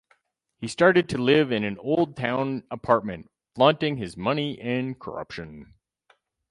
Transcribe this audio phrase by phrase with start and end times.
[0.57, 5.75] He started to live in an Oldtown apartment, flaunting his money and corruption.